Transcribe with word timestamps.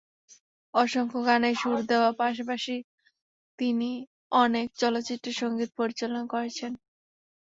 অসংখ্য 0.73 1.19
গানে 1.27 1.49
সুর 1.55 1.79
দেওয়ার 1.89 2.13
পাশাপাশি 2.19 2.75
তিনি 3.59 3.91
অনেক 4.35 4.67
চলচ্চিত্রে 4.75 5.31
সংগীত 5.41 5.69
পরিচালনা 5.79 6.23
করেছেন। 6.33 6.71